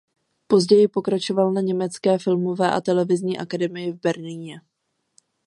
Později 0.47 0.87
pokračoval 0.87 1.51
na 1.51 1.61
Německé 1.61 2.17
filmové 2.17 2.71
a 2.71 2.81
televizní 2.81 3.39
akademii 3.39 3.91
v 3.91 3.99
Berlíně. 4.01 4.61